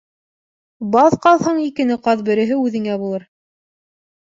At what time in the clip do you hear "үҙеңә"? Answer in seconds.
2.67-3.01